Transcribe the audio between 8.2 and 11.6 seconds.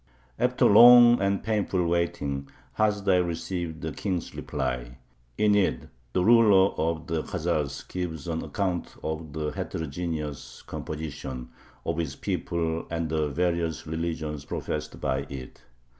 an account of the heterogeneous composition